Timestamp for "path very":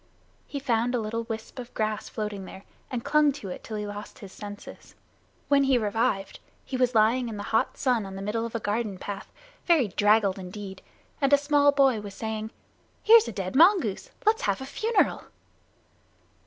8.97-9.89